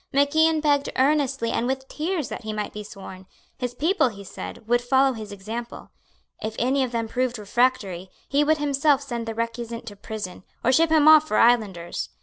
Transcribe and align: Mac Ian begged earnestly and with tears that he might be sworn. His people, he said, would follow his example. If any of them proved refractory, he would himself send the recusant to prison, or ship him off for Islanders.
Mac 0.11 0.35
Ian 0.35 0.61
begged 0.61 0.89
earnestly 0.95 1.51
and 1.51 1.67
with 1.67 1.87
tears 1.87 2.29
that 2.29 2.41
he 2.41 2.51
might 2.53 2.73
be 2.73 2.83
sworn. 2.83 3.27
His 3.59 3.75
people, 3.75 4.07
he 4.09 4.23
said, 4.23 4.67
would 4.67 4.81
follow 4.81 5.13
his 5.13 5.31
example. 5.31 5.91
If 6.41 6.55
any 6.57 6.83
of 6.83 6.91
them 6.91 7.07
proved 7.07 7.37
refractory, 7.37 8.09
he 8.27 8.43
would 8.43 8.57
himself 8.57 9.03
send 9.03 9.27
the 9.27 9.35
recusant 9.35 9.85
to 9.85 9.95
prison, 9.95 10.43
or 10.63 10.71
ship 10.71 10.89
him 10.89 11.07
off 11.07 11.27
for 11.27 11.37
Islanders. 11.37 12.09